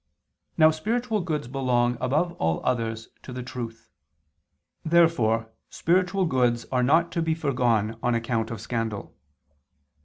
Now 0.57 0.71
spiritual 0.71 1.21
goods 1.21 1.47
belong, 1.47 1.95
above 2.01 2.31
all 2.39 2.59
others, 2.65 3.09
to 3.21 3.31
the 3.31 3.43
truth. 3.43 3.87
Therefore 4.83 5.51
spiritual 5.69 6.25
goods 6.25 6.65
are 6.71 6.81
not 6.81 7.11
to 7.11 7.21
be 7.21 7.35
foregone 7.35 7.99
on 8.01 8.15
account 8.15 8.49
of 8.49 8.59
scandal. 8.59 9.15